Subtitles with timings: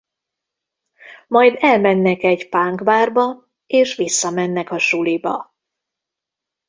[1.27, 5.53] Majd elmennek egy punk bárba és visszamennek a suliba.